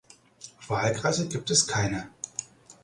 [0.67, 2.09] Wahlkreise gibt es keine.